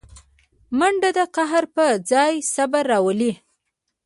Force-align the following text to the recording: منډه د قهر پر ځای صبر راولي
منډه 0.77 1.09
د 1.17 1.19
قهر 1.35 1.63
پر 1.75 1.91
ځای 2.11 2.33
صبر 2.53 2.83
راولي 2.91 3.33